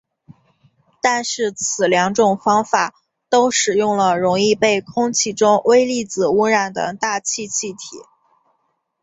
[0.99, 2.95] 但是此两种方法
[3.29, 8.01] 都使用了容易被空气中微粒子污染的大气气体。